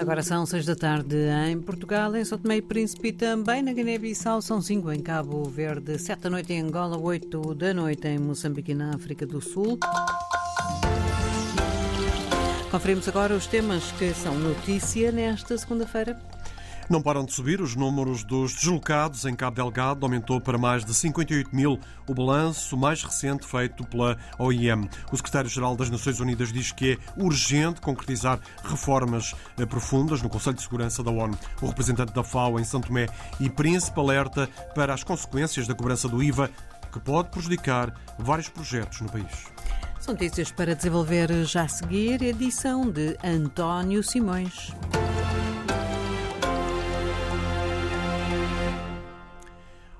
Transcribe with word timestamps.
Agora 0.00 0.22
são 0.22 0.46
seis 0.46 0.64
da 0.64 0.76
tarde 0.76 1.16
em 1.50 1.60
Portugal, 1.60 2.14
em 2.14 2.24
São 2.24 2.38
Tomé 2.38 2.58
e 2.58 2.62
Príncipe 2.62 3.12
também 3.12 3.62
na 3.62 3.72
Guiné-Bissau. 3.72 4.40
São 4.40 4.62
cinco 4.62 4.92
em 4.92 5.00
Cabo 5.00 5.42
Verde, 5.44 5.98
sete 5.98 6.22
da 6.22 6.30
noite 6.30 6.52
em 6.52 6.62
Angola, 6.62 6.96
oito 6.96 7.54
da 7.54 7.74
noite 7.74 8.06
em 8.06 8.18
Moçambique 8.18 8.72
e 8.72 8.74
na 8.74 8.90
África 8.94 9.26
do 9.26 9.40
Sul. 9.40 9.78
Conferimos 12.70 13.08
agora 13.08 13.34
os 13.34 13.46
temas 13.46 13.90
que 13.92 14.14
são 14.14 14.38
notícia 14.38 15.10
nesta 15.10 15.58
segunda-feira. 15.58 16.18
Não 16.88 17.02
param 17.02 17.22
de 17.22 17.34
subir 17.34 17.60
os 17.60 17.76
números 17.76 18.24
dos 18.24 18.54
deslocados 18.54 19.26
em 19.26 19.34
Cabo 19.36 19.56
Delgado, 19.56 20.06
aumentou 20.06 20.40
para 20.40 20.56
mais 20.56 20.86
de 20.86 20.94
58 20.94 21.54
mil 21.54 21.78
o 22.06 22.14
balanço 22.14 22.78
mais 22.78 23.02
recente 23.02 23.46
feito 23.46 23.84
pela 23.84 24.16
OIM. 24.38 24.88
O 25.12 25.16
secretário-geral 25.16 25.76
das 25.76 25.90
Nações 25.90 26.18
Unidas 26.18 26.50
diz 26.50 26.72
que 26.72 26.92
é 26.92 27.22
urgente 27.22 27.82
concretizar 27.82 28.40
reformas 28.64 29.34
eh, 29.58 29.66
profundas 29.66 30.22
no 30.22 30.30
Conselho 30.30 30.56
de 30.56 30.62
Segurança 30.62 31.02
da 31.02 31.10
ONU. 31.10 31.38
O 31.60 31.66
representante 31.66 32.14
da 32.14 32.24
FAO 32.24 32.58
em 32.58 32.64
São 32.64 32.80
Tomé 32.80 33.06
e 33.38 33.50
Príncipe 33.50 34.00
alerta 34.00 34.48
para 34.74 34.94
as 34.94 35.04
consequências 35.04 35.66
da 35.68 35.74
cobrança 35.74 36.08
do 36.08 36.22
IVA 36.22 36.50
que 36.90 36.98
pode 36.98 37.28
prejudicar 37.28 37.92
vários 38.18 38.48
projetos 38.48 39.02
no 39.02 39.10
país. 39.10 39.44
São 40.00 40.14
notícias 40.14 40.50
para 40.50 40.74
desenvolver 40.74 41.44
já 41.44 41.64
a 41.64 41.68
seguir, 41.68 42.22
edição 42.22 42.90
de 42.90 43.14
António 43.22 44.02
Simões. 44.02 44.72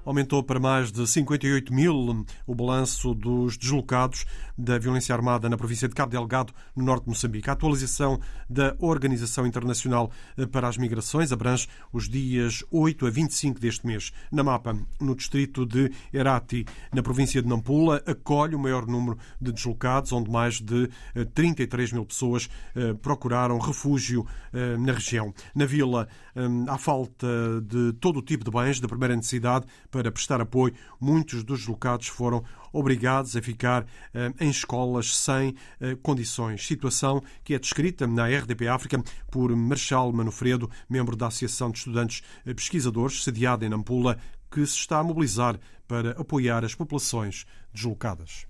Aumentou 0.09 0.43
para 0.43 0.59
mais 0.59 0.91
de 0.91 1.07
58 1.07 1.71
mil 1.71 2.25
o 2.47 2.55
balanço 2.55 3.15
dos 3.15 3.59
deslocados 3.59 4.25
da 4.57 4.79
violência 4.79 5.15
armada 5.15 5.51
na 5.51 5.57
província 5.59 5.87
de 5.87 5.95
Cabo 5.95 6.11
Delgado, 6.11 6.55
no 6.75 6.83
norte 6.83 7.05
de 7.05 7.11
Moçambique. 7.11 7.51
A 7.51 7.53
atualização 7.53 8.19
da 8.48 8.75
Organização 8.79 9.47
Internacional 9.47 10.11
para 10.51 10.67
as 10.67 10.79
Migrações 10.79 11.31
abrange 11.31 11.69
os 11.93 12.09
dias 12.09 12.65
8 12.70 13.06
a 13.06 13.11
25 13.11 13.61
deste 13.61 13.87
mês. 13.87 14.11
Na 14.33 14.42
mapa, 14.42 14.75
no 14.98 15.15
distrito 15.15 15.67
de 15.67 15.92
Herati, 16.11 16.65
na 16.91 17.03
província 17.03 17.43
de 17.43 17.48
Nampula, 17.48 18.03
acolhe 18.06 18.55
o 18.55 18.59
maior 18.59 18.87
número 18.87 19.19
de 19.39 19.53
deslocados, 19.53 20.11
onde 20.11 20.31
mais 20.31 20.59
de 20.59 20.89
33 21.34 21.93
mil 21.93 22.06
pessoas 22.06 22.48
eh, 22.75 22.95
procuraram 22.95 23.59
refúgio 23.59 24.27
eh, 24.55 24.78
na 24.78 24.93
região. 24.93 25.34
Na 25.55 25.67
vila, 25.67 26.09
eh, 26.34 26.41
há 26.67 26.78
falta 26.78 27.27
de 27.62 27.93
todo 28.00 28.20
o 28.20 28.22
tipo 28.22 28.43
de 28.43 28.50
bens 28.50 28.81
de 28.81 28.89
primeira 28.89 29.15
necessidade 29.15 29.67
para 29.91 29.97
prestar 30.12 30.41
apoio, 30.41 30.74
muitos 31.00 31.42
dos 31.42 31.60
deslocados 31.60 32.08
foram 32.08 32.44
obrigados 32.72 33.36
a 33.36 33.42
ficar 33.42 33.86
eh, 34.14 34.32
em 34.41 34.50
escolas 34.50 35.16
sem 35.16 35.54
eh, 35.80 35.96
condições. 36.02 36.66
Situação 36.66 37.22
que 37.42 37.54
é 37.54 37.58
descrita 37.58 38.06
na 38.06 38.26
RDP 38.26 38.69
África 38.69 39.02
por 39.30 39.54
Marshal 39.54 40.12
Manofredo, 40.12 40.70
membro 40.88 41.16
da 41.16 41.26
Associação 41.26 41.70
de 41.70 41.78
Estudantes 41.78 42.22
eh, 42.46 42.54
Pesquisadores, 42.54 43.24
sediada 43.24 43.64
em 43.64 43.69
Nampula, 43.69 44.19
que 44.50 44.64
se 44.66 44.76
está 44.76 44.98
a 44.98 45.04
mobilizar 45.04 45.58
para 45.86 46.10
apoiar 46.12 46.64
as 46.64 46.74
populações 46.74 47.46
deslocadas 47.72 48.46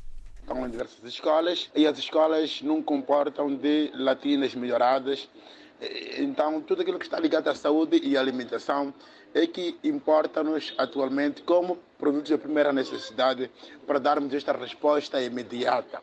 estão 0.48 0.66
em 0.66 0.70
diversas 0.70 1.04
escolas 1.04 1.70
e 1.74 1.86
as 1.86 1.98
escolas 1.98 2.62
não 2.62 2.82
comportam 2.82 3.54
de 3.54 3.91
latinas 3.94 4.54
melhoradas. 4.54 5.28
Então, 6.16 6.60
tudo 6.62 6.80
aquilo 6.80 6.98
que 6.98 7.04
está 7.04 7.20
ligado 7.20 7.48
à 7.48 7.54
saúde 7.54 8.00
e 8.02 8.16
alimentação 8.16 8.92
é 9.34 9.47
que 9.47 9.79
importa-nos 9.84 10.75
atualmente 10.79 11.43
como 11.43 11.79
produtos 11.98 12.29
de 12.29 12.39
primeira 12.39 12.73
necessidade 12.73 13.51
para 13.87 13.98
darmos 13.98 14.33
esta 14.33 14.53
resposta 14.53 15.21
imediata. 15.23 16.03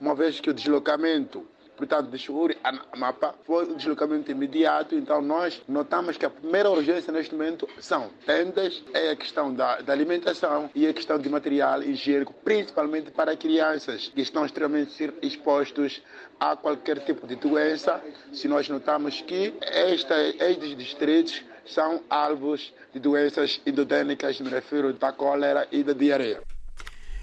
Uma 0.00 0.14
vez 0.14 0.40
que 0.40 0.50
o 0.50 0.54
deslocamento 0.54 1.46
portanto, 1.76 2.10
de 2.10 2.18
Churi 2.18 2.56
a 2.62 2.96
Mapa 2.96 3.34
foi 3.44 3.64
um 3.64 3.74
deslocamento 3.74 4.30
imediato, 4.30 4.94
então 4.94 5.20
nós 5.20 5.60
notamos 5.66 6.16
que 6.16 6.24
a 6.24 6.30
primeira 6.30 6.70
urgência 6.70 7.12
neste 7.12 7.34
momento 7.34 7.68
são 7.80 8.10
tendas, 8.24 8.82
é 8.94 9.10
a 9.10 9.16
questão 9.16 9.52
da, 9.52 9.80
da 9.80 9.92
alimentação 9.92 10.70
e 10.74 10.86
a 10.86 10.92
questão 10.92 11.18
de 11.18 11.28
material 11.28 11.82
higiênico, 11.82 12.32
principalmente 12.44 13.10
para 13.10 13.36
crianças 13.36 14.08
que 14.14 14.20
estão 14.20 14.46
extremamente 14.46 15.12
expostos 15.22 16.02
a 16.38 16.56
qualquer 16.56 17.00
tipo 17.00 17.26
de 17.26 17.36
doença. 17.36 18.00
Se 18.32 18.46
nós 18.46 18.68
notamos 18.68 19.20
que 19.20 19.54
esta, 19.60 20.14
estes 20.22 20.76
distritos 20.76 21.42
são 21.66 22.02
alvos 22.08 22.72
de 22.92 23.00
doenças 23.00 23.60
endodênicas, 23.66 24.40
me 24.40 24.48
refiro 24.48 24.92
da 24.92 25.12
cólera 25.12 25.66
e 25.70 25.82
da 25.82 25.92
diarreia. 25.92 26.42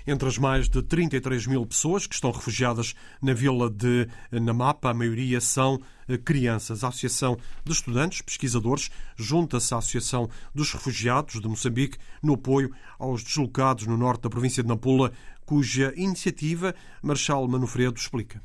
Entre 0.07 0.27
as 0.27 0.39
mais 0.39 0.67
de 0.67 0.81
33 0.81 1.45
mil 1.45 1.65
pessoas 1.67 2.07
que 2.07 2.15
estão 2.15 2.31
refugiadas 2.31 2.95
na 3.21 3.33
vila 3.33 3.69
de 3.69 4.07
Namapa, 4.31 4.89
a 4.89 4.93
maioria 4.93 5.39
são 5.39 5.79
eh, 6.07 6.17
crianças. 6.17 6.83
A 6.83 6.87
Associação 6.87 7.37
de 7.63 7.71
Estudantes 7.71 8.21
Pesquisadores 8.21 8.89
junta-se 9.15 9.71
à 9.71 9.77
Associação 9.77 10.27
dos 10.55 10.73
Refugiados 10.73 11.39
de 11.39 11.47
Moçambique 11.47 11.99
no 12.23 12.33
apoio 12.33 12.73
aos 12.97 13.23
deslocados 13.23 13.85
no 13.85 13.97
norte 13.97 14.21
da 14.21 14.31
província 14.31 14.63
de 14.63 14.69
Nampula, 14.69 15.11
cuja 15.45 15.93
iniciativa 15.95 16.73
Marshal 17.03 17.47
Manofredo 17.47 17.99
explica. 17.99 18.41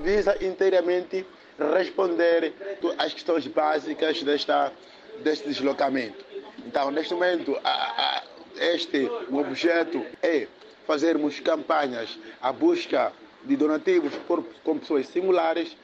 Visa 0.00 0.36
inteiramente 0.44 1.26
responder 1.58 2.52
às 2.98 3.12
questões 3.12 3.46
básicas 3.46 4.22
desta, 4.22 4.72
deste 5.20 5.48
deslocamento. 5.48 6.24
Então, 6.66 6.90
neste 6.90 7.14
momento, 7.14 7.58
a, 7.64 7.70
a, 7.70 8.22
este 8.56 9.10
o 9.28 9.38
objeto 9.38 10.04
é 10.22 10.46
fazermos 10.86 11.40
campanhas 11.40 12.18
à 12.40 12.52
busca 12.52 13.12
de 13.44 13.56
donativos 13.56 14.14
por, 14.26 14.44
com 14.64 14.78
pessoas 14.78 15.06
singulares 15.08 15.76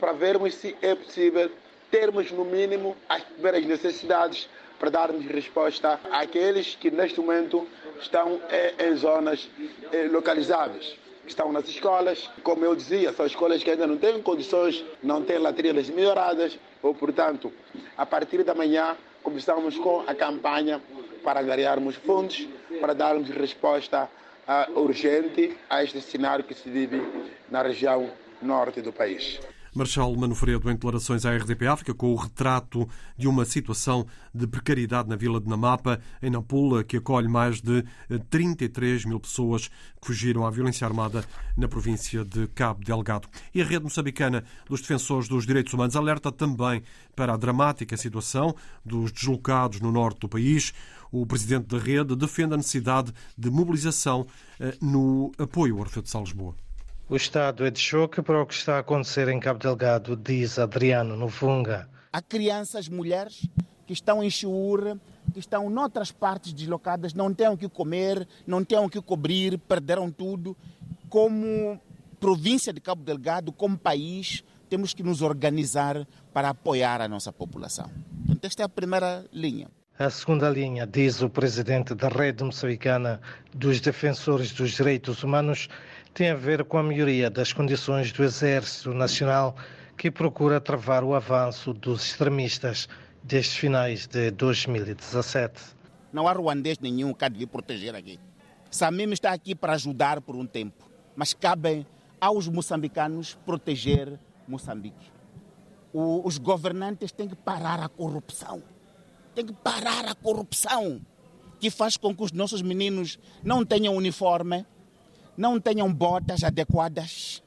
para 0.00 0.12
vermos 0.12 0.54
se 0.54 0.76
é 0.80 0.94
possível 0.94 1.50
termos 1.90 2.30
no 2.32 2.44
mínimo 2.44 2.96
as 3.08 3.22
primeiras 3.22 3.64
necessidades 3.64 4.48
para 4.78 4.90
darmos 4.90 5.24
resposta 5.26 6.00
àqueles 6.10 6.74
que 6.74 6.90
neste 6.90 7.20
momento 7.20 7.66
estão 8.00 8.40
em, 8.50 8.88
em 8.88 8.96
zonas 8.96 9.48
eh, 9.92 10.08
localizáveis 10.10 10.96
que 11.26 11.32
estão 11.32 11.52
nas 11.52 11.68
escolas. 11.68 12.30
Como 12.42 12.64
eu 12.64 12.74
dizia, 12.74 13.12
são 13.12 13.26
escolas 13.26 13.62
que 13.62 13.70
ainda 13.70 13.86
não 13.86 13.98
têm 13.98 14.22
condições, 14.22 14.84
não 15.02 15.22
têm 15.22 15.38
latrinas 15.38 15.90
melhoradas, 15.90 16.58
ou, 16.82 16.94
portanto, 16.94 17.52
a 17.96 18.06
partir 18.06 18.42
da 18.44 18.54
manhã 18.54 18.96
começamos 19.22 19.76
com 19.76 20.04
a 20.06 20.14
campanha 20.14 20.80
para 21.24 21.40
angariarmos 21.40 21.96
fundos, 21.96 22.48
para 22.80 22.94
darmos 22.94 23.28
resposta 23.28 24.08
uh, 24.46 24.80
urgente 24.80 25.56
a 25.68 25.82
este 25.82 26.00
cenário 26.00 26.44
que 26.44 26.54
se 26.54 26.70
vive 26.70 27.02
na 27.50 27.60
região 27.62 28.08
norte 28.40 28.80
do 28.80 28.92
país. 28.92 29.40
Marshal 29.76 30.16
Manofredo 30.16 30.70
em 30.70 30.74
declarações 30.74 31.26
à 31.26 31.36
RDP 31.36 31.66
África 31.66 31.92
com 31.92 32.10
o 32.10 32.16
retrato 32.16 32.88
de 33.16 33.28
uma 33.28 33.44
situação 33.44 34.06
de 34.34 34.46
precariedade 34.46 35.08
na 35.08 35.16
vila 35.16 35.38
de 35.38 35.48
Namapa, 35.48 36.00
em 36.22 36.30
Nampula, 36.30 36.82
que 36.82 36.96
acolhe 36.96 37.28
mais 37.28 37.60
de 37.60 37.84
33 38.30 39.04
mil 39.04 39.20
pessoas 39.20 39.68
que 39.68 40.06
fugiram 40.06 40.46
à 40.46 40.50
violência 40.50 40.86
armada 40.86 41.24
na 41.56 41.68
província 41.68 42.24
de 42.24 42.46
Cabo 42.48 42.82
Delgado. 42.82 43.28
E 43.54 43.60
a 43.60 43.64
rede 43.64 43.84
moçambicana 43.84 44.44
dos 44.66 44.80
defensores 44.80 45.28
dos 45.28 45.46
direitos 45.46 45.74
humanos 45.74 45.94
alerta 45.94 46.32
também 46.32 46.82
para 47.14 47.34
a 47.34 47.36
dramática 47.36 47.96
situação 47.96 48.54
dos 48.84 49.12
deslocados 49.12 49.80
no 49.80 49.92
norte 49.92 50.20
do 50.20 50.28
país. 50.28 50.72
O 51.12 51.26
presidente 51.26 51.66
da 51.66 51.78
rede 51.78 52.16
defende 52.16 52.54
a 52.54 52.56
necessidade 52.56 53.12
de 53.36 53.50
mobilização 53.50 54.26
eh, 54.58 54.74
no 54.80 55.32
apoio 55.38 55.74
ao 55.74 55.80
Orfeu 55.80 56.02
de 56.02 56.08
Salisboa. 56.08 56.65
O 57.08 57.14
Estado 57.14 57.64
é 57.64 57.70
de 57.70 57.78
choque 57.78 58.20
para 58.20 58.42
o 58.42 58.44
que 58.44 58.52
está 58.52 58.74
a 58.74 58.78
acontecer 58.80 59.28
em 59.28 59.38
Cabo 59.38 59.60
Delgado, 59.60 60.16
diz 60.16 60.58
Adriano 60.58 61.16
Novunga. 61.16 61.88
Há 62.12 62.20
crianças, 62.20 62.88
mulheres 62.88 63.48
que 63.86 63.92
estão 63.92 64.24
em 64.24 64.28
Chiur, 64.28 64.98
que 65.32 65.38
estão 65.38 65.70
noutras 65.70 66.10
partes 66.10 66.52
deslocadas, 66.52 67.14
não 67.14 67.32
têm 67.32 67.48
o 67.48 67.56
que 67.56 67.68
comer, 67.68 68.26
não 68.44 68.64
têm 68.64 68.78
o 68.78 68.90
que 68.90 69.00
cobrir, 69.00 69.56
perderam 69.56 70.10
tudo. 70.10 70.56
Como 71.08 71.80
província 72.18 72.72
de 72.72 72.80
Cabo 72.80 73.04
Delgado, 73.04 73.52
como 73.52 73.78
país, 73.78 74.42
temos 74.68 74.92
que 74.92 75.04
nos 75.04 75.22
organizar 75.22 76.04
para 76.32 76.48
apoiar 76.48 77.00
a 77.00 77.06
nossa 77.06 77.32
população. 77.32 77.88
Então, 78.24 78.48
esta 78.48 78.62
é 78.62 78.66
a 78.66 78.68
primeira 78.68 79.24
linha. 79.32 79.68
A 79.98 80.10
segunda 80.10 80.50
linha, 80.50 80.86
diz 80.86 81.22
o 81.22 81.30
presidente 81.30 81.94
da 81.94 82.08
Rede 82.08 82.44
Moçambicana 82.44 83.18
dos 83.54 83.80
Defensores 83.80 84.52
dos 84.52 84.72
Direitos 84.72 85.22
Humanos, 85.22 85.70
tem 86.16 86.30
a 86.30 86.34
ver 86.34 86.64
com 86.64 86.78
a 86.78 86.82
melhoria 86.82 87.28
das 87.28 87.52
condições 87.52 88.10
do 88.10 88.24
Exército 88.24 88.94
Nacional 88.94 89.54
que 89.98 90.10
procura 90.10 90.58
travar 90.58 91.04
o 91.04 91.14
avanço 91.14 91.74
dos 91.74 92.06
extremistas 92.06 92.88
desde 93.22 93.58
finais 93.58 94.06
de 94.06 94.30
2017. 94.30 95.76
Não 96.10 96.26
há 96.26 96.32
ruandês 96.32 96.78
nenhum 96.78 97.12
que 97.12 97.22
há 97.22 97.28
de 97.28 97.40
vir 97.40 97.46
proteger 97.46 97.94
aqui. 97.94 98.18
Samim 98.70 99.12
está 99.12 99.30
aqui 99.30 99.54
para 99.54 99.74
ajudar 99.74 100.22
por 100.22 100.34
um 100.36 100.46
tempo, 100.46 100.90
mas 101.14 101.34
cabe 101.34 101.86
aos 102.18 102.48
moçambicanos 102.48 103.36
proteger 103.44 104.18
Moçambique. 104.48 105.12
O, 105.92 106.26
os 106.26 106.38
governantes 106.38 107.12
têm 107.12 107.28
que 107.28 107.36
parar 107.36 107.78
a 107.78 107.90
corrupção. 107.90 108.62
Tem 109.34 109.44
que 109.44 109.52
parar 109.52 110.06
a 110.06 110.14
corrupção 110.14 110.98
que 111.60 111.70
faz 111.70 111.98
com 111.98 112.16
que 112.16 112.22
os 112.22 112.32
nossos 112.32 112.62
meninos 112.62 113.18
não 113.44 113.66
tenham 113.66 113.94
uniforme, 113.94 114.64
não 115.36 115.60
tenham 115.60 115.92
botas 115.92 116.42
adequadas, 116.42 117.42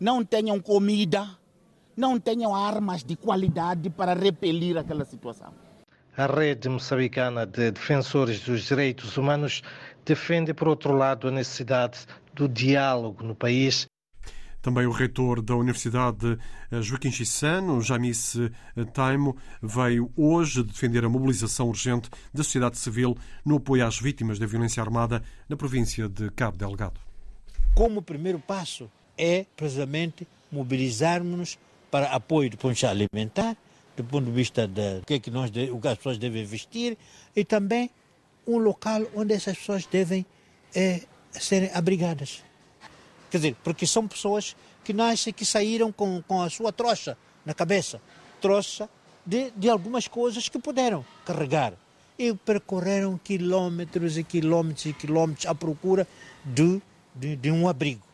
não 0.00 0.24
tenham 0.24 0.60
comida, 0.60 1.28
não 1.96 2.18
tenham 2.18 2.54
armas 2.54 3.04
de 3.04 3.16
qualidade 3.16 3.90
para 3.90 4.14
repelir 4.14 4.76
aquela 4.76 5.04
situação. 5.04 5.52
A 6.16 6.26
rede 6.26 6.68
moçambicana 6.68 7.44
de 7.44 7.70
defensores 7.72 8.40
dos 8.40 8.62
direitos 8.62 9.16
humanos 9.16 9.62
defende, 10.04 10.54
por 10.54 10.68
outro 10.68 10.92
lado, 10.92 11.28
a 11.28 11.30
necessidade 11.30 12.06
do 12.32 12.48
diálogo 12.48 13.24
no 13.24 13.34
país 13.34 13.86
também 14.64 14.86
o 14.86 14.90
reitor 14.92 15.42
da 15.42 15.54
Universidade 15.54 16.38
eh, 16.72 16.80
Joaquim 16.80 17.12
Chissano, 17.12 17.82
Jamice 17.82 18.50
eh, 18.74 18.84
Taimo, 18.86 19.36
veio 19.62 20.10
hoje 20.16 20.62
defender 20.62 21.04
a 21.04 21.08
mobilização 21.08 21.68
urgente 21.68 22.08
da 22.32 22.42
sociedade 22.42 22.78
civil 22.78 23.14
no 23.44 23.56
apoio 23.56 23.86
às 23.86 23.98
vítimas 23.98 24.38
da 24.38 24.46
violência 24.46 24.82
armada 24.82 25.22
na 25.50 25.54
província 25.54 26.08
de 26.08 26.30
Cabo 26.30 26.56
Delgado. 26.56 26.98
Como 27.74 28.00
primeiro 28.00 28.38
passo 28.38 28.88
é 29.18 29.46
precisamente 29.56 30.28
mobilizarmos-nos 30.50 31.58
para 31.90 32.06
apoio 32.06 32.50
do 32.50 32.56
ponto 32.56 32.68
de 32.68 32.74
vista 32.74 32.90
alimentar, 32.90 33.56
do 33.96 34.04
ponto 34.04 34.26
de 34.26 34.30
vista 34.30 34.68
de 34.68 34.98
o 35.00 35.04
que, 35.04 35.14
é 35.14 35.18
que, 35.18 35.30
nós, 35.30 35.50
o 35.72 35.80
que 35.80 35.88
as 35.88 35.96
pessoas 35.96 36.16
devem 36.16 36.44
vestir 36.44 36.96
e 37.34 37.44
também 37.44 37.90
um 38.46 38.58
local 38.58 39.02
onde 39.14 39.34
essas 39.34 39.58
pessoas 39.58 39.86
devem 39.86 40.24
é, 40.72 41.02
serem 41.32 41.70
abrigadas. 41.74 42.44
Quer 43.28 43.38
dizer, 43.38 43.56
porque 43.64 43.86
são 43.88 44.06
pessoas 44.06 44.54
que 44.84 44.92
nascem, 44.92 45.32
que 45.32 45.44
saíram 45.44 45.90
com, 45.90 46.22
com 46.22 46.42
a 46.42 46.50
sua 46.50 46.72
troça 46.72 47.18
na 47.44 47.54
cabeça. 47.54 48.00
Troça 48.40 48.88
de, 49.26 49.50
de 49.50 49.68
algumas 49.68 50.06
coisas 50.06 50.48
que 50.48 50.60
puderam 50.60 51.04
carregar. 51.24 51.72
E 52.16 52.32
percorreram 52.32 53.18
quilómetros 53.18 54.16
e 54.16 54.22
quilómetros 54.22 54.86
e 54.86 54.92
quilómetros 54.92 55.46
à 55.46 55.54
procura 55.54 56.06
de, 56.44 56.80
de, 57.14 57.36
de 57.36 57.50
um 57.50 57.68
abrigo. 57.68 58.06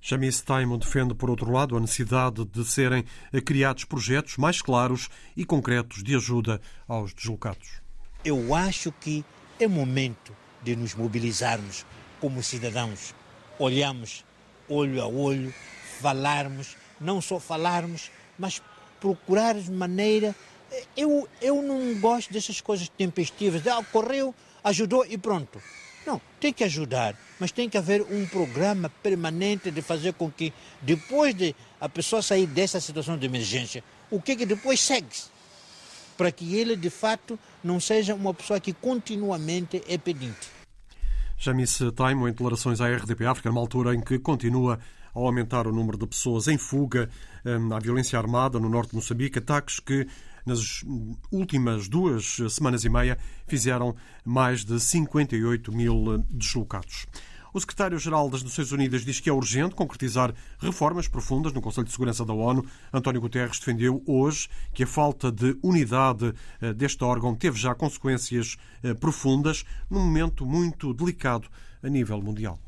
Jamis 0.00 0.42
Taimon 0.42 0.78
defende, 0.78 1.14
por 1.14 1.30
outro 1.30 1.50
lado, 1.50 1.76
a 1.76 1.80
necessidade 1.80 2.44
de 2.44 2.64
serem 2.64 3.04
criados 3.44 3.84
projetos 3.84 4.36
mais 4.36 4.60
claros 4.60 5.08
e 5.34 5.44
concretos 5.46 6.02
de 6.02 6.14
ajuda 6.14 6.60
aos 6.86 7.14
deslocados. 7.14 7.80
Eu 8.22 8.54
acho 8.54 8.92
que 8.92 9.24
é 9.58 9.66
momento 9.66 10.36
de 10.62 10.76
nos 10.76 10.94
mobilizarmos 10.94 11.86
como 12.20 12.42
cidadãos 12.42 13.14
olhamos 13.58 14.24
olho 14.68 15.02
a 15.02 15.06
olho, 15.06 15.52
falarmos, 16.00 16.76
não 17.00 17.20
só 17.20 17.38
falarmos, 17.38 18.10
mas 18.38 18.62
procurar 19.00 19.54
maneira. 19.70 20.34
Eu, 20.96 21.28
eu 21.40 21.62
não 21.62 21.98
gosto 22.00 22.32
dessas 22.32 22.60
coisas 22.60 22.88
tempestivas, 22.88 23.62
de, 23.62 23.68
ah, 23.68 23.78
ocorreu, 23.78 24.34
ajudou 24.62 25.04
e 25.06 25.16
pronto. 25.16 25.60
Não, 26.06 26.20
tem 26.40 26.52
que 26.52 26.64
ajudar, 26.64 27.16
mas 27.44 27.52
tem 27.52 27.68
que 27.68 27.76
haver 27.76 28.00
um 28.10 28.24
programa 28.24 28.88
permanente 29.02 29.70
de 29.70 29.82
fazer 29.82 30.14
com 30.14 30.30
que, 30.30 30.50
depois 30.80 31.34
de 31.34 31.54
a 31.78 31.86
pessoa 31.90 32.22
sair 32.22 32.46
dessa 32.46 32.80
situação 32.80 33.18
de 33.18 33.26
emergência, 33.26 33.84
o 34.10 34.18
que, 34.18 34.34
que 34.34 34.46
depois 34.46 34.80
segue? 34.80 35.14
Para 36.16 36.32
que 36.32 36.54
ele, 36.54 36.74
de 36.74 36.88
fato, 36.88 37.38
não 37.62 37.78
seja 37.78 38.14
uma 38.14 38.32
pessoa 38.32 38.58
que 38.58 38.72
continuamente 38.72 39.82
é 39.86 39.98
pedinte. 39.98 40.48
Jamis 41.36 41.80
Taimo, 41.94 42.26
em 42.26 42.30
declarações 42.30 42.80
à 42.80 42.88
RDP 42.88 43.26
África, 43.26 43.50
numa 43.50 43.60
altura 43.60 43.94
em 43.94 44.00
que 44.00 44.18
continua 44.18 44.80
a 45.14 45.18
aumentar 45.18 45.66
o 45.66 45.72
número 45.72 45.98
de 45.98 46.06
pessoas 46.06 46.48
em 46.48 46.56
fuga 46.56 47.10
hum, 47.44 47.74
à 47.74 47.78
violência 47.78 48.18
armada 48.18 48.58
no 48.58 48.70
norte 48.70 48.92
de 48.92 48.96
Moçambique, 48.96 49.38
ataques 49.38 49.80
que 49.80 50.06
nas 50.46 50.82
últimas 51.30 51.88
duas 51.88 52.38
semanas 52.50 52.84
e 52.84 52.88
meia 52.88 53.18
fizeram 53.46 53.94
mais 54.24 54.64
de 54.64 54.80
58 54.80 55.70
mil 55.72 56.24
deslocados. 56.30 57.06
O 57.54 57.60
secretário-geral 57.60 58.28
das 58.28 58.42
Nações 58.42 58.72
Unidas 58.72 59.04
diz 59.04 59.20
que 59.20 59.30
é 59.30 59.32
urgente 59.32 59.76
concretizar 59.76 60.34
reformas 60.58 61.06
profundas 61.06 61.52
no 61.52 61.62
Conselho 61.62 61.86
de 61.86 61.92
Segurança 61.92 62.24
da 62.24 62.32
ONU. 62.32 62.66
António 62.92 63.20
Guterres 63.20 63.60
defendeu 63.60 64.02
hoje 64.08 64.48
que 64.72 64.82
a 64.82 64.86
falta 64.88 65.30
de 65.30 65.56
unidade 65.62 66.34
eh, 66.60 66.72
deste 66.74 67.04
órgão 67.04 67.32
teve 67.32 67.56
já 67.56 67.72
consequências 67.72 68.56
eh, 68.82 68.92
profundas 68.92 69.64
num 69.88 70.00
momento 70.00 70.44
muito 70.44 70.92
delicado 70.92 71.46
a 71.80 71.88
nível 71.88 72.20
mundial. 72.20 72.58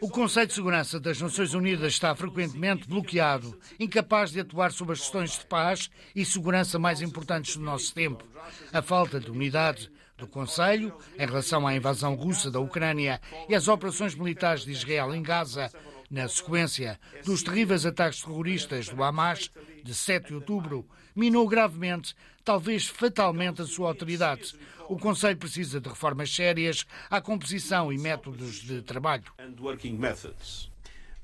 O 0.00 0.08
Conselho 0.08 0.46
de 0.46 0.54
Segurança 0.54 0.98
das 0.98 1.20
Nações 1.20 1.52
Unidas 1.52 1.92
está 1.92 2.16
frequentemente 2.16 2.88
bloqueado, 2.88 3.60
incapaz 3.78 4.30
de 4.30 4.40
atuar 4.40 4.72
sobre 4.72 4.94
as 4.94 5.00
questões 5.00 5.32
de 5.38 5.44
paz 5.44 5.90
e 6.16 6.24
segurança 6.24 6.78
mais 6.78 7.02
importantes 7.02 7.58
do 7.58 7.62
nosso 7.62 7.92
tempo. 7.92 8.24
A 8.72 8.80
falta 8.80 9.20
de 9.20 9.30
unidade 9.30 9.90
do 10.22 10.28
Conselho 10.28 10.96
em 11.18 11.26
relação 11.26 11.66
à 11.66 11.74
invasão 11.74 12.14
russa 12.14 12.50
da 12.50 12.60
Ucrânia 12.60 13.20
e 13.48 13.54
às 13.54 13.66
operações 13.66 14.14
militares 14.14 14.64
de 14.64 14.70
Israel 14.70 15.12
em 15.12 15.22
Gaza, 15.22 15.70
na 16.08 16.28
sequência 16.28 16.98
dos 17.24 17.42
terríveis 17.42 17.84
ataques 17.84 18.22
terroristas 18.22 18.88
do 18.88 19.02
Hamas 19.02 19.50
de 19.82 19.92
7 19.92 20.28
de 20.28 20.34
outubro, 20.34 20.86
minou 21.14 21.48
gravemente, 21.48 22.14
talvez 22.44 22.86
fatalmente, 22.86 23.62
a 23.62 23.66
sua 23.66 23.88
autoridade. 23.88 24.54
O 24.88 24.96
Conselho 24.96 25.36
precisa 25.36 25.80
de 25.80 25.88
reformas 25.88 26.32
sérias 26.32 26.86
à 27.10 27.20
composição 27.20 27.92
e 27.92 27.98
métodos 27.98 28.60
de 28.62 28.80
trabalho. 28.82 29.24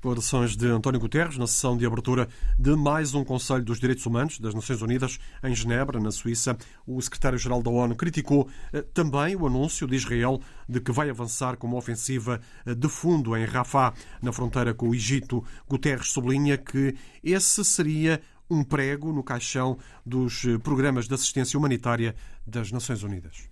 Declarações 0.01 0.55
de 0.55 0.65
António 0.65 0.97
Guterres 0.97 1.37
na 1.37 1.45
sessão 1.45 1.75
de 1.75 1.85
abertura 1.85 2.29
de 2.57 2.73
mais 2.73 3.13
um 3.13 3.21
Conselho 3.21 3.65
dos 3.65 3.81
Direitos 3.81 4.05
Humanos 4.05 4.39
das 4.39 4.53
Nações 4.53 4.81
Unidas 4.81 5.19
em 5.43 5.53
Genebra, 5.53 5.99
na 5.99 6.09
Suíça. 6.09 6.57
O 6.87 7.01
secretário-geral 7.01 7.61
da 7.61 7.69
ONU 7.69 7.97
criticou 7.97 8.47
eh, 8.71 8.81
também 8.93 9.35
o 9.35 9.45
anúncio 9.45 9.85
de 9.85 9.97
Israel 9.97 10.39
de 10.69 10.79
que 10.79 10.93
vai 10.93 11.09
avançar 11.09 11.57
com 11.57 11.67
uma 11.67 11.75
ofensiva 11.75 12.39
eh, 12.65 12.73
de 12.73 12.87
fundo 12.87 13.35
em 13.35 13.43
Rafah, 13.43 13.93
na 14.21 14.31
fronteira 14.31 14.73
com 14.73 14.87
o 14.87 14.95
Egito. 14.95 15.43
Guterres 15.67 16.13
sublinha 16.13 16.57
que 16.57 16.95
esse 17.21 17.65
seria 17.65 18.21
um 18.49 18.63
prego 18.63 19.11
no 19.11 19.21
caixão 19.21 19.77
dos 20.05 20.45
eh, 20.45 20.57
programas 20.59 21.09
de 21.09 21.13
assistência 21.13 21.59
humanitária 21.59 22.15
das 22.47 22.71
Nações 22.71 23.03
Unidas. 23.03 23.49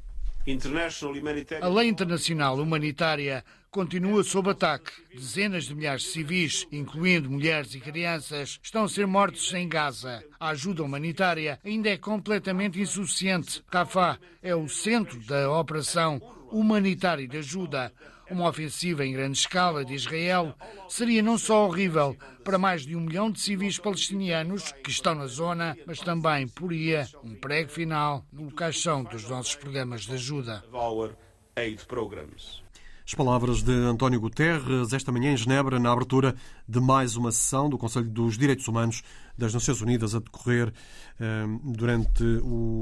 A 1.61 1.67
lei 1.67 1.89
internacional 1.89 2.57
humanitária 2.57 3.43
continua 3.69 4.23
sob 4.23 4.49
ataque. 4.49 4.93
Dezenas 5.13 5.65
de 5.65 5.75
milhares 5.75 6.03
de 6.03 6.07
civis, 6.07 6.65
incluindo 6.71 7.29
mulheres 7.29 7.75
e 7.75 7.81
crianças, 7.81 8.57
estão 8.63 8.85
a 8.85 8.89
ser 8.89 9.05
mortos 9.05 9.53
em 9.53 9.67
Gaza. 9.67 10.23
A 10.39 10.49
ajuda 10.49 10.83
humanitária 10.83 11.59
ainda 11.65 11.89
é 11.89 11.97
completamente 11.97 12.79
insuficiente. 12.79 13.61
Rafah 13.69 14.17
é 14.41 14.55
o 14.55 14.69
centro 14.69 15.19
da 15.25 15.51
operação 15.51 16.21
humanitária 16.51 17.27
de 17.27 17.37
ajuda. 17.37 17.91
Uma 18.29 18.49
ofensiva 18.49 19.05
em 19.05 19.13
grande 19.13 19.37
escala 19.37 19.85
de 19.85 19.93
Israel 19.93 20.53
seria 20.89 21.21
não 21.21 21.37
só 21.37 21.65
horrível 21.65 22.15
para 22.43 22.57
mais 22.57 22.85
de 22.85 22.95
um 22.95 22.99
milhão 22.99 23.31
de 23.31 23.39
civis 23.39 23.79
palestinianos 23.79 24.73
que 24.83 24.89
estão 24.89 25.15
na 25.15 25.27
zona, 25.27 25.77
mas 25.85 25.99
também 25.99 26.47
poria 26.47 27.07
um 27.23 27.35
prego 27.35 27.71
final 27.71 28.25
no 28.31 28.51
caixão 28.51 29.03
dos 29.03 29.29
nossos 29.29 29.55
programas 29.55 30.01
de 30.01 30.13
ajuda. 30.13 30.63
As 33.05 33.13
palavras 33.13 33.63
de 33.63 33.71
António 33.71 34.19
Guterres 34.19 34.91
esta 34.91 35.13
manhã 35.13 35.31
em 35.31 35.37
Genebra, 35.37 35.79
na 35.79 35.93
abertura 35.93 36.35
de 36.67 36.79
mais 36.79 37.15
uma 37.15 37.31
sessão 37.31 37.69
do 37.69 37.77
Conselho 37.77 38.09
dos 38.09 38.37
Direitos 38.37 38.67
Humanos 38.67 39.03
das 39.37 39.53
Nações 39.53 39.81
Unidas 39.81 40.15
a 40.15 40.19
decorrer 40.19 40.73
ehm, 41.19 41.59
durante 41.63 42.23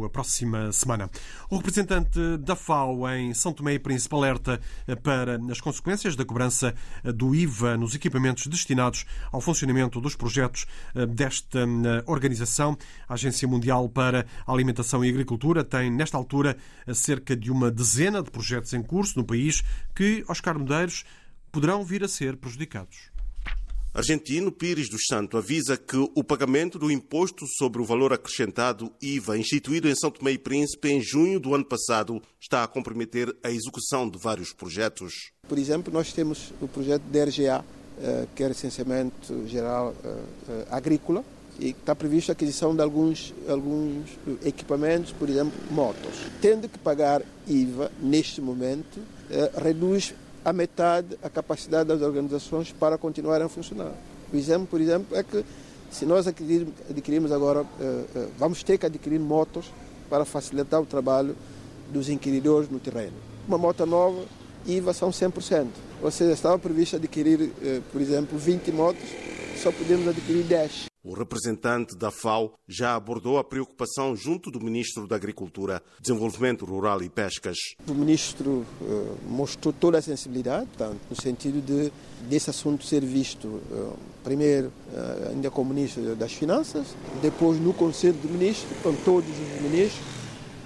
a 0.06 0.10
próxima 0.10 0.72
semana. 0.72 1.10
O 1.50 1.58
representante 1.58 2.38
da 2.38 2.56
FAO 2.56 3.08
em 3.10 3.34
São 3.34 3.52
Tomé 3.52 3.74
e 3.74 3.80
Príncipe 3.80 4.16
alerta 4.16 4.60
eh, 4.88 4.96
para 4.96 5.40
as 5.52 5.60
consequências 5.60 6.16
da 6.16 6.24
cobrança 6.24 6.74
eh, 7.04 7.12
do 7.12 7.36
IVA 7.36 7.78
nos 7.78 7.94
equipamentos 7.94 8.48
destinados 8.48 9.06
ao 9.32 9.42
funcionamento 9.42 10.00
dos 10.00 10.16
projetos 10.16 10.66
eh, 10.96 11.06
desta 11.06 11.60
organização. 12.06 12.78
A 13.08 13.16
Agência 13.16 13.48
Mundial 13.48 13.90
para 13.90 14.26
a 14.48 14.52
Alimentação 14.52 15.04
e 15.04 15.10
Agricultura 15.10 15.64
tem, 15.64 15.92
nesta 15.92 16.18
altura, 16.18 16.58
cerca 16.94 17.36
de 17.36 17.52
uma 17.52 17.70
dezena 17.70 18.24
de 18.24 18.32
projetos 18.32 18.74
em 18.74 18.82
curso 18.82 19.20
no 19.20 19.26
país 19.26 19.64
que, 19.94 20.24
Oscar 20.28 20.58
Medeiros, 20.58 21.04
poderão 21.52 21.84
vir 21.84 22.04
a 22.04 22.08
ser 22.08 22.38
prejudicados. 22.38 23.15
Argentino 23.96 24.52
Pires 24.52 24.90
dos 24.90 25.06
Santos 25.08 25.40
avisa 25.40 25.78
que 25.78 25.96
o 25.96 26.22
pagamento 26.22 26.78
do 26.78 26.92
imposto 26.92 27.48
sobre 27.48 27.82
o 27.82 27.86
valor 27.86 28.12
acrescentado 28.12 28.92
IVA, 29.02 29.38
instituído 29.38 29.88
em 29.88 29.96
São 29.96 30.12
Tomé 30.12 30.34
e 30.34 30.38
Príncipe 30.38 30.90
em 30.90 31.00
junho 31.02 31.40
do 31.40 31.56
ano 31.56 31.64
passado, 31.64 32.22
está 32.38 32.62
a 32.62 32.68
comprometer 32.68 33.34
a 33.42 33.50
execução 33.50 34.10
de 34.10 34.18
vários 34.18 34.52
projetos. 34.52 35.32
Por 35.48 35.58
exemplo, 35.58 35.94
nós 35.94 36.12
temos 36.12 36.52
o 36.60 36.68
projeto 36.68 37.04
DRGA, 37.04 37.64
eh, 38.02 38.28
que 38.36 38.44
é 38.44 38.50
Recenseamento 38.50 39.48
Geral 39.48 39.96
eh, 40.04 40.18
eh, 40.50 40.68
Agrícola, 40.72 41.24
e 41.58 41.70
está 41.70 41.96
prevista 41.96 42.34
a 42.34 42.34
aquisição 42.34 42.76
de 42.76 42.82
alguns, 42.82 43.34
alguns 43.48 44.10
equipamentos, 44.44 45.14
por 45.14 45.30
exemplo, 45.30 45.54
motos. 45.72 46.18
Tendo 46.42 46.68
que 46.68 46.78
pagar 46.78 47.22
IVA 47.48 47.90
neste 48.02 48.42
momento, 48.42 49.00
reduz 49.56 50.14
a 50.46 50.54
metade 50.54 51.18
a 51.24 51.30
capacidade 51.30 51.90
das 51.90 52.02
organizações 52.02 52.72
para 52.72 53.00
continuarem 53.00 53.48
a 53.48 53.50
funcionar. 53.50 53.92
O 54.32 54.38
exemplo, 54.38 54.68
por 54.68 54.80
exemplo, 54.80 55.18
é 55.18 55.24
que 55.24 55.44
se 55.90 56.06
nós 56.06 56.28
adquirirmos 56.28 57.32
agora, 57.32 57.66
eh, 57.80 58.06
eh, 58.16 58.28
vamos 58.38 58.62
ter 58.62 58.78
que 58.78 58.86
adquirir 58.86 59.20
motos 59.20 59.72
para 60.10 60.24
facilitar 60.24 60.80
o 60.82 60.86
trabalho 60.86 61.36
dos 61.92 62.10
inquiridores 62.10 62.70
no 62.70 62.80
terreno. 62.80 63.14
Uma 63.48 63.58
moto 63.58 63.86
nova, 63.86 64.24
IVA 64.68 64.94
são 64.94 65.10
100%. 65.10 65.68
Ou 66.02 66.12
seja, 66.12 66.34
estava 66.34 66.60
previsto 66.60 66.96
adquirir, 66.96 67.52
eh, 67.64 67.82
por 67.92 68.02
exemplo, 68.02 68.38
20 68.38 68.72
motos, 68.72 69.04
só 69.58 69.72
podemos 69.72 70.08
adquirir 70.08 70.44
10. 70.44 70.95
O 71.06 71.14
representante 71.14 71.96
da 71.96 72.10
FAO 72.10 72.56
já 72.68 72.96
abordou 72.96 73.38
a 73.38 73.44
preocupação 73.44 74.16
junto 74.16 74.50
do 74.50 74.60
Ministro 74.60 75.08
da 75.08 75.16
Agricultura, 75.16 75.80
Desenvolvimento 76.02 76.66
Rural 76.66 77.04
e 77.04 77.10
Pescas. 77.10 77.58
O 77.88 77.94
Ministro 77.94 78.66
uh, 78.82 79.18
mostrou 79.28 79.72
toda 79.72 80.00
a 80.00 80.02
sensibilidade, 80.02 80.68
tanto 80.76 80.98
no 81.08 81.16
sentido 81.16 81.62
de 81.64 81.92
desse 82.28 82.50
assunto 82.50 82.84
ser 82.84 83.06
visto 83.06 83.46
uh, 83.46 83.96
primeiro 84.24 84.70
uh, 84.70 85.30
ainda 85.30 85.52
com 85.52 85.62
o 85.62 85.66
Ministro 85.66 86.16
das 86.16 86.34
Finanças, 86.34 86.96
depois 87.22 87.60
no 87.60 87.72
Conselho 87.72 88.18
de 88.20 88.28
Ministros, 88.28 88.76
com 88.82 88.96
todos 88.96 89.30
os 89.30 89.62
ministros, 89.62 90.02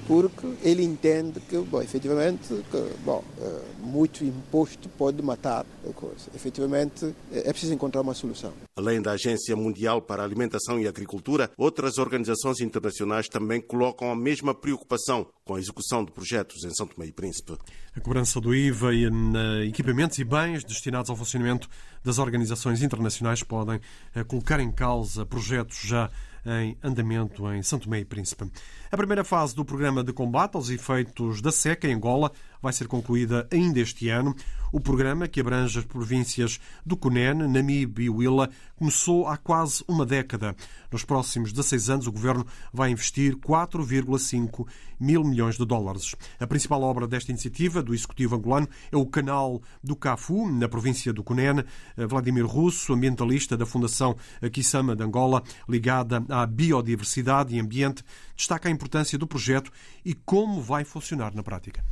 porque 0.10 0.48
ele 0.64 0.84
entende 0.84 1.40
que, 1.40 1.56
bom, 1.60 1.84
efetivamente, 1.84 2.48
que, 2.48 2.94
bom, 3.06 3.24
eh, 3.40 3.62
muito 3.78 4.26
imposto 4.26 4.90
pode 4.90 5.22
matar 5.22 5.64
a 5.88 5.94
coisa. 5.94 6.32
Efetivamente, 6.34 7.14
eh, 7.32 7.44
é 7.46 7.52
preciso 7.52 7.76
encontrar 7.76 8.02
uma 8.02 8.16
solução. 8.16 8.52
Além 8.76 9.04
da 9.04 9.12
Agência 9.12 9.56
Mundial 9.56 10.02
para 10.02 10.24
a 10.24 10.26
Alimentação 10.26 10.80
e 10.80 10.88
Agricultura, 10.88 11.52
outras 11.56 12.00
organizações 12.00 12.60
internacionais 12.60 13.28
também 13.30 13.62
colocam 13.62 14.12
a 14.12 14.16
mesma 14.16 14.56
preocupação 14.56 15.28
com 15.46 15.54
a 15.54 15.60
execução 15.60 16.04
de 16.04 16.12
projetos 16.12 16.64
em 16.64 16.74
São 16.74 16.88
Tomé 16.88 17.06
e 17.06 17.12
Príncipe. 17.12 17.56
A 17.96 18.00
cobrança 18.00 18.42
do 18.42 18.56
IVA 18.56 18.96
em 18.96 19.68
equipamentos 19.68 20.18
e 20.18 20.24
bens 20.24 20.64
destinados 20.64 21.12
ao 21.12 21.16
funcionamento 21.16 21.70
das 22.04 22.18
organizações 22.18 22.82
internacionais 22.82 23.44
podem 23.44 23.80
eh, 24.16 24.24
colocar 24.24 24.60
em 24.60 24.72
causa 24.72 25.24
projetos 25.24 25.82
já 25.84 26.10
em 26.46 26.78
andamento 26.84 27.52
em 27.52 27.62
São 27.62 27.80
Tomé 27.80 28.00
e 28.00 28.06
Príncipe. 28.06 28.52
A 28.92 28.98
primeira 28.98 29.24
fase 29.24 29.56
do 29.56 29.66
programa 29.66 30.04
de 30.04 30.14
combate 30.14 30.56
aos 30.56 30.70
efeitos 30.70 31.42
da 31.42 31.52
seca 31.52 31.88
em 31.88 31.94
Angola 31.94 32.32
vai 32.62 32.74
ser 32.74 32.88
concluída 32.88 33.48
ainda 33.52 33.80
este 33.80 34.10
ano. 34.10 34.36
O 34.72 34.80
programa, 34.80 35.28
que 35.28 35.40
abrange 35.42 35.80
as 35.80 35.86
províncias 35.86 36.60
do 36.86 36.96
Cunene, 36.96 37.48
Namibe 37.48 38.04
e 38.04 38.10
Huila, 38.10 38.50
começou 38.76 39.28
há 39.28 39.36
quase 39.36 39.84
uma 39.88 40.06
década. 40.06 40.56
Nos 40.92 41.04
próximos 41.04 41.52
16 41.52 41.90
anos, 41.90 42.08
o 42.08 42.12
governo 42.12 42.46
vai 42.72 42.92
investir 42.92 43.36
4,5 43.36 44.68
mil 45.00 45.24
milhões 45.24 45.58
de 45.58 45.66
dólares. 45.66 46.14
A 46.40 46.46
principal 46.46 46.84
obra 46.84 47.08
desta 47.08 47.32
iniciativa 47.32 47.82
do 47.82 47.96
Executivo 47.96 48.36
angolano 48.36 48.70
é 48.92 48.98
o 48.98 49.08
Canal 49.08 49.60
do 49.84 49.96
Cafu, 49.96 50.48
na 50.52 50.70
província 50.70 51.12
do 51.12 51.24
Cunene. 51.24 51.66
Vladimir 51.98 52.46
Russo, 52.46 52.94
ambientalista 52.94 53.58
da 53.58 53.66
Fundação 53.66 54.16
Kisama 54.52 54.96
de 54.96 55.04
Angola, 55.04 55.42
ligada 55.68 56.24
à 56.30 56.46
biodiversidade 56.46 57.56
e 57.56 57.60
ambiente, 57.60 58.04
destaca 58.36 58.70
a 58.70 58.72
importância 58.72 59.18
do 59.18 59.26
projeto 59.26 59.72
e 60.06 60.14
como 60.14 60.62
vai 60.62 60.84
funcionar 60.84 61.34
na 61.34 61.42
prática 61.42 61.84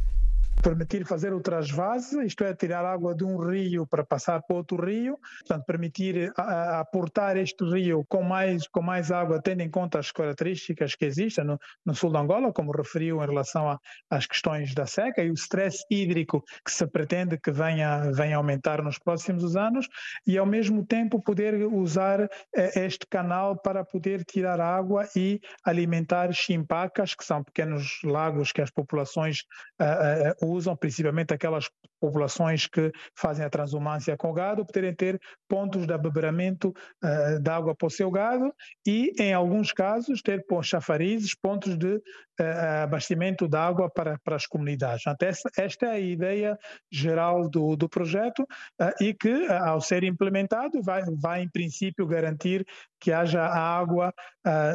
permitir 0.62 1.06
fazer 1.06 1.34
o 1.34 1.42
trasvase, 1.42 2.26
isto 2.26 2.44
é, 2.44 2.54
tirar 2.54 2.86
água 2.86 3.16
de 3.16 3.24
um 3.24 3.38
rio 3.38 3.86
para 3.86 4.04
passar 4.04 4.42
para 4.42 4.58
outro 4.58 4.84
rio, 4.84 5.18
portanto, 5.40 5.66
permitir 5.66 6.32
aportar 6.36 7.38
este 7.38 7.64
rio 7.64 8.06
com 8.08 8.24
mais, 8.24 8.68
com 8.68 8.82
mais 8.82 9.12
água, 9.12 9.42
tendo 9.42 9.62
em 9.62 9.70
conta 9.70 10.00
as 10.00 10.12
características 10.12 10.96
que 10.96 11.06
existem 11.06 11.46
no, 11.46 11.60
no 11.86 11.96
sul 11.96 12.12
de 12.12 12.18
Angola, 12.18 12.52
como 12.52 12.72
referiu 12.72 13.24
em 13.24 13.26
relação 13.26 13.80
às 14.10 14.26
questões 14.26 14.74
da 14.74 14.86
seca 14.86 15.24
e 15.24 15.30
o 15.30 15.34
stress 15.34 15.84
hídrico 15.90 16.44
que 16.66 16.72
se 16.72 16.86
pretende 16.88 17.38
que 17.38 17.52
venha, 17.52 18.12
venha 18.12 18.38
aumentar 18.38 18.82
nos 18.82 18.98
próximos 18.98 19.56
anos, 19.56 19.88
e 20.26 20.38
ao 20.38 20.46
mesmo 20.46 20.86
tempo 20.86 21.22
poder 21.22 21.56
usar 21.66 22.22
eh, 22.56 22.86
este 22.86 23.06
canal 23.08 23.58
para 23.58 23.84
poder 23.84 24.24
tirar 24.24 24.60
água 24.60 25.08
e 25.16 25.40
alimentar 25.64 26.32
chimpacas, 26.34 27.14
que 27.14 27.24
são 27.24 27.44
pequenos 27.44 28.00
lagos 28.04 28.52
que 28.52 28.62
as 28.62 28.72
populações 28.72 29.42
uh, 29.82 30.46
uh, 30.46 30.47
usam, 30.48 30.76
principalmente 30.76 31.34
aquelas 31.34 31.70
populações 32.00 32.68
que 32.68 32.92
fazem 33.16 33.46
a 33.46 33.50
transumância 33.50 34.16
com 34.18 34.30
o 34.30 34.34
gado, 34.34 34.66
poderem 34.66 34.94
ter 34.94 35.20
pontos 35.48 35.86
de 35.86 35.94
abeberamento 35.94 36.74
uh, 37.04 37.40
de 37.40 37.50
água 37.50 37.76
para 37.76 37.88
o 37.88 37.92
seu 37.92 38.10
gado 38.12 38.54
e, 38.86 39.12
em 39.20 39.34
alguns 39.34 39.72
casos, 39.72 40.22
ter 40.22 40.46
chafarizes, 40.64 41.36
pontos 41.36 41.78
de 41.78 41.96
uh, 41.96 42.84
abastecimento 42.84 43.48
de 43.48 43.58
água 43.58 43.90
para, 43.90 44.18
para 44.24 44.36
as 44.36 44.46
comunidades. 44.46 45.04
Então, 45.08 45.28
esta, 45.28 45.50
esta 45.58 45.86
é 45.88 45.92
a 45.92 46.00
ideia 46.00 46.58
geral 46.92 47.50
do, 47.50 47.76
do 47.76 47.90
projeto 47.90 48.42
uh, 48.42 49.04
e 49.04 49.14
que, 49.14 49.48
ao 49.48 49.82
ser 49.82 50.04
implementado, 50.04 50.82
vai, 50.82 51.04
vai, 51.20 51.42
em 51.42 51.50
princípio, 51.50 52.08
garantir 52.08 52.66
que 53.00 53.12
haja 53.12 53.44
água 53.46 54.14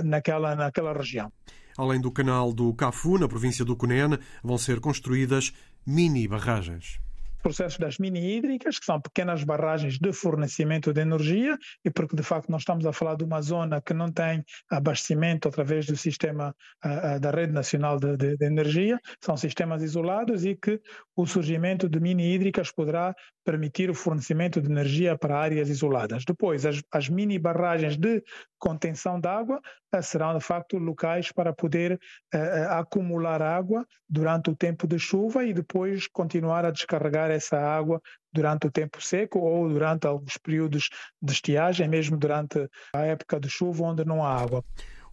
naquela, 0.05 0.55
naquela 0.55 0.93
região. 0.93 1.33
Além 1.77 2.01
do 2.01 2.11
canal 2.11 2.53
do 2.53 2.73
Cafu, 2.75 3.19
na 3.19 3.29
província 3.29 3.65
do 3.65 3.77
Cunene, 3.77 4.19
vão 4.43 4.59
ser 4.59 4.81
construídas 4.81 5.53
mini 5.87 6.29
barragens. 6.29 7.01
Processo 7.43 7.81
das 7.81 7.99
mini-hídricas, 7.99 8.79
que 8.79 8.87
são 8.87 9.01
pequenas 9.01 9.43
barragens 9.43 9.99
de 9.99 10.13
fornecimento 10.13 10.93
de 10.93 11.01
energia, 11.01 11.59
e 11.85 11.91
porque 11.91 12.15
de 12.15 12.23
facto 12.23 12.49
nós 12.49 12.63
estamos 12.63 12.87
a 12.87 12.93
falar 12.93 13.17
de 13.17 13.25
uma 13.25 13.43
zona 13.43 13.83
que 13.83 13.93
não 13.93 14.13
tem 14.13 14.45
abastecimento 14.71 15.49
através 15.49 15.85
do 15.87 15.97
sistema 15.97 16.55
uh, 16.85 17.19
da 17.19 17.33
Rede 17.33 17.53
Nacional 17.53 17.99
de, 17.99 18.17
de, 18.17 18.37
de, 18.37 18.47
Energia, 18.47 18.97
são 19.21 19.37
sistemas 19.37 19.83
isolados 19.83 20.45
e 20.45 20.55
que 20.55 20.81
o 21.17 21.27
surgimento 21.27 21.89
de 21.89 21.99
mini-hídricas 21.99 22.71
poderá 22.71 23.13
permitir 23.45 23.91
o 23.91 23.95
fornecimento 23.95 24.61
de 24.61 24.71
energia 24.71 25.17
para 25.17 25.39
áreas 25.39 25.69
isoladas. 25.69 26.25
Depois, 26.25 26.65
as, 26.65 26.83
as 26.91 27.09
mini 27.09 27.39
barragens 27.39 27.97
de 27.97 28.23
contenção 28.59 29.21
de 29.21 29.29
água 29.29 29.61
uh, 29.95 30.03
serão 30.03 30.37
de 30.37 30.45
facto 30.45 30.79
locais 30.79 31.33
para 31.33 31.53
poder 31.53 31.99
uh, 32.35 32.39
acumular 32.71 33.43
água 33.43 33.87
durante 34.09 34.51
o 34.51 34.57
tempo 34.57 34.87
de 34.87 34.99
chuva 34.99 35.45
e 35.45 35.53
depois 35.53 36.07
continuar 36.09 36.65
a 36.65 36.71
descarregar 36.71 37.31
essa 37.31 37.59
água 37.59 38.01
durante 38.33 38.67
o 38.67 38.71
tempo 38.71 39.03
seco 39.03 39.39
ou 39.41 39.69
durante 39.69 40.07
alguns 40.07 40.39
períodos 40.39 40.89
de 41.21 41.33
estiagem, 41.33 41.89
mesmo 41.89 42.17
durante 42.17 42.69
a 42.95 43.03
época 43.03 43.39
de 43.39 43.49
chuva 43.49 43.85
onde 43.85 44.05
não 44.05 44.25
há 44.25 44.41
água. 44.41 44.65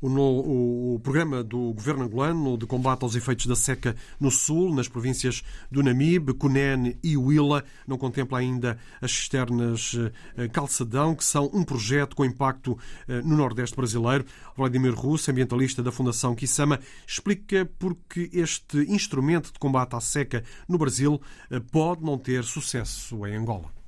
O, 0.02 0.96
o, 0.96 1.00
programa 1.00 1.44
do 1.44 1.74
governo 1.74 2.04
angolano 2.04 2.58
de 2.58 2.66
combate 2.66 3.04
aos 3.04 3.16
efeitos 3.16 3.48
da 3.48 3.56
seca 3.56 3.96
no 4.20 4.32
sul, 4.32 4.74
nas 4.74 4.88
províncias 4.88 5.44
do 5.70 5.84
Namibe, 5.84 6.34
Cunene 6.34 6.98
e 7.04 7.18
Huila, 7.18 7.66
não 7.86 7.98
contempla 7.98 8.40
ainda 8.40 8.78
as 9.02 9.12
cisternas 9.12 9.98
eh, 10.38 10.48
Calçadão, 10.48 11.14
que 11.14 11.24
são 11.24 11.50
um 11.54 11.64
projeto 11.64 12.16
com 12.16 12.24
impacto 12.24 12.78
eh, 13.08 13.22
no 13.22 13.36
Nordeste 13.36 13.76
brasileiro. 13.76 14.26
Vladimir 14.56 14.94
Russo, 14.94 15.32
ambientalista 15.32 15.84
da 15.84 15.92
Fundação 15.92 16.34
Kisama, 16.34 16.80
explica 17.06 17.70
porque 17.78 18.30
este 18.32 18.78
instrumento 18.92 19.52
de 19.52 19.60
combate 19.60 19.96
à 19.96 20.00
seca 20.00 20.44
no 20.68 20.78
Brasil 20.78 21.20
eh, 21.52 21.60
pode 21.60 22.04
não 22.04 22.18
ter 22.18 22.44
sucesso 22.46 23.26
em 23.26 23.36
Angola. 23.36 23.79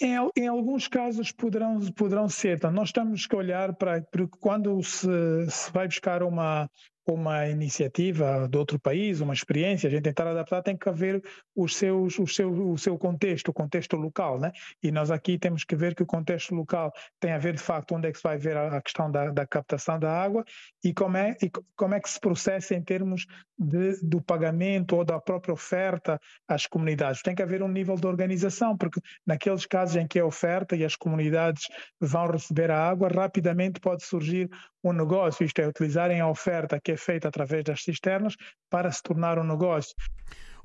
Em, 0.00 0.14
em, 0.36 0.46
alguns 0.46 0.88
casos 0.88 1.32
poderão, 1.32 1.80
poderão 1.92 2.28
ser. 2.28 2.56
Então, 2.56 2.70
nós 2.70 2.92
temos 2.92 3.26
que 3.26 3.36
olhar 3.36 3.74
para. 3.74 4.02
Porque 4.02 4.38
quando 4.40 4.82
se, 4.82 5.08
se 5.48 5.72
vai 5.72 5.86
buscar 5.86 6.22
uma, 6.22 6.68
uma 7.06 7.46
iniciativa 7.48 8.48
de 8.48 8.56
outro 8.56 8.78
país, 8.78 9.20
uma 9.20 9.34
experiência, 9.34 9.88
a 9.88 9.90
gente 9.90 10.02
tentar 10.02 10.26
adaptar, 10.26 10.62
tem 10.62 10.76
que 10.76 10.88
haver 10.88 11.22
os 11.54 11.76
seus, 11.76 12.18
os 12.18 12.34
seu, 12.34 12.50
o 12.70 12.78
seu 12.78 12.96
contexto, 12.96 13.48
o 13.48 13.52
contexto 13.52 13.96
local, 13.96 14.40
né? 14.40 14.52
E 14.82 14.90
nós 14.90 15.10
aqui 15.10 15.38
temos 15.38 15.64
que 15.64 15.76
ver 15.76 15.94
que 15.94 16.02
o 16.02 16.06
contexto 16.06 16.54
local 16.54 16.92
tem 17.20 17.32
a 17.32 17.38
ver, 17.38 17.54
de 17.54 17.60
facto, 17.60 17.94
onde 17.94 18.08
é 18.08 18.12
que 18.12 18.18
se 18.18 18.22
vai 18.22 18.38
ver 18.38 18.56
a, 18.56 18.78
a 18.78 18.82
questão 18.82 19.10
da, 19.10 19.30
da, 19.30 19.46
captação 19.46 19.98
da 19.98 20.10
água 20.10 20.44
e 20.82 20.94
como 20.94 21.16
é, 21.16 21.36
e 21.42 21.50
como 21.76 21.94
é 21.94 22.00
que 22.00 22.08
se 22.08 22.18
processa 22.18 22.74
em 22.74 22.82
termos 22.82 23.26
de, 23.58 24.00
do 24.02 24.22
pagamento 24.22 24.96
ou 24.96 25.04
da 25.04 25.20
própria 25.20 25.52
oferta 25.52 26.18
às 26.48 26.66
comunidades. 26.66 27.22
Tem 27.22 27.34
que 27.34 27.42
haver 27.42 27.62
um 27.62 27.68
nível 27.68 27.96
de 27.96 28.06
organização, 28.06 28.76
porque 28.76 29.00
naqueles 29.26 29.66
casos 29.66 29.96
em 29.96 30.06
que 30.06 30.18
é 30.18 30.24
oferta 30.24 30.74
e 30.74 30.84
as 30.84 30.96
comunidades 30.96 31.68
vão 32.00 32.26
receber 32.26 32.70
a 32.70 32.88
água, 32.88 33.08
rapidamente 33.08 33.78
pode 33.80 34.04
surgir 34.04 34.48
um 34.84 34.92
negócio, 34.92 35.44
isto 35.44 35.60
é, 35.60 35.68
utilizarem 35.68 36.20
a 36.20 36.28
oferta 36.28 36.78
que 36.82 36.92
é 36.92 36.96
feita 36.96 37.28
através 37.28 37.64
das 37.64 37.82
cisternas 37.82 38.34
para 38.70 38.90
se 38.90 39.02
tornar 39.02 39.38
um 39.38 39.44
negócio. 39.44 39.94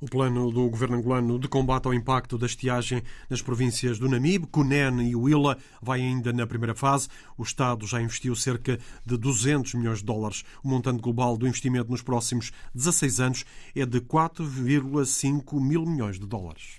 O 0.02 0.06
plano 0.06 0.50
do 0.50 0.70
governo 0.70 0.96
angolano 0.96 1.38
de 1.38 1.50
combate 1.50 1.86
ao 1.86 1.94
impacto 1.94 2.38
da 2.38 2.46
estiagem 2.46 3.04
nas 3.30 3.42
províncias 3.42 4.00
do 4.00 4.08
Namibe, 4.08 4.48
Cunene 4.48 5.10
e 5.10 5.14
Huila 5.14 5.58
vai 5.82 6.00
ainda 6.00 6.32
na 6.32 6.48
primeira 6.48 6.74
fase. 6.74 7.10
O 7.38 7.44
Estado 7.44 7.86
já 7.86 8.02
investiu 8.02 8.34
cerca 8.34 8.80
de 9.06 9.18
200 9.18 9.74
milhões 9.74 10.00
de 10.00 10.06
dólares. 10.06 10.46
O 10.64 10.70
montante 10.70 11.02
global 11.02 11.38
do 11.38 11.46
investimento 11.46 11.92
nos 11.92 12.02
próximos 12.02 12.54
16 12.74 13.20
anos 13.20 13.46
é 13.76 13.86
de 13.86 14.00
4,5 14.00 15.60
mil 15.60 15.86
milhões 15.86 16.18
de 16.18 16.26
dólares. 16.26 16.79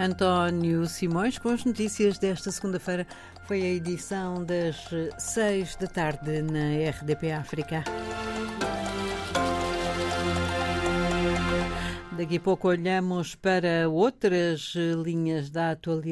António 0.00 0.86
Simões 0.86 1.36
com 1.36 1.50
as 1.50 1.62
notícias 1.62 2.18
desta 2.18 2.50
segunda-feira. 2.50 3.06
Foi 3.46 3.60
a 3.60 3.66
edição 3.66 4.42
das 4.42 4.88
seis 5.18 5.76
da 5.76 5.86
tarde 5.86 6.40
na 6.40 6.88
RDP 6.88 7.32
África. 7.32 7.84
Daqui 12.16 12.38
a 12.38 12.40
pouco 12.40 12.68
olhamos 12.68 13.34
para 13.34 13.90
outras 13.90 14.72
linhas 15.04 15.50
da 15.50 15.72
atualidade. 15.72 16.08